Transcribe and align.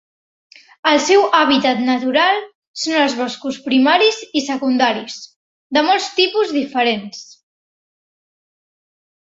El 0.91 1.01
seu 1.07 1.25
hàbitat 1.39 1.83
natural 1.89 2.41
són 2.85 2.97
els 3.03 3.15
boscos 3.19 3.61
primaris 3.67 4.19
i 4.41 4.45
secundaris 4.49 5.21
de 5.79 5.87
molts 5.91 6.11
tipus 6.23 6.59
diferents. 6.61 7.23